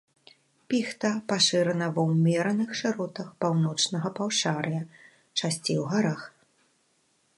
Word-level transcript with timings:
Піхта 0.73 1.09
пашырана 1.31 1.89
ва 1.97 2.05
ўмераных 2.13 2.69
шыротах 2.79 3.29
паўночнага 3.45 4.07
паўшар'я, 4.21 4.81
часцей 5.43 5.77
у 5.83 5.89
гарах. 5.93 6.21